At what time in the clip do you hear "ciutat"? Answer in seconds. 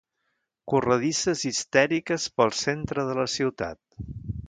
3.39-3.83